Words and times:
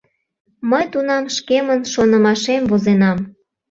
Мый 0.71 0.85
тунам 0.91 1.23
шкемын 1.35 1.81
“Шонымашем” 1.91 2.63
возенам... 2.69 3.19